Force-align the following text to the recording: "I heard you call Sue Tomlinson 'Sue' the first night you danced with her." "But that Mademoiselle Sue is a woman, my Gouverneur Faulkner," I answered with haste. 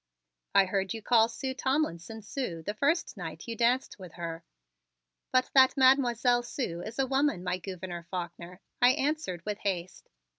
"I 0.55 0.65
heard 0.65 0.95
you 0.95 1.03
call 1.03 1.27
Sue 1.29 1.53
Tomlinson 1.53 2.23
'Sue' 2.23 2.63
the 2.63 2.73
first 2.73 3.15
night 3.17 3.47
you 3.47 3.55
danced 3.55 3.99
with 3.99 4.13
her." 4.13 4.43
"But 5.31 5.51
that 5.53 5.77
Mademoiselle 5.77 6.41
Sue 6.41 6.81
is 6.81 6.97
a 6.97 7.05
woman, 7.05 7.43
my 7.43 7.59
Gouverneur 7.59 8.07
Faulkner," 8.09 8.61
I 8.81 8.93
answered 8.93 9.45
with 9.45 9.59
haste. 9.59 10.09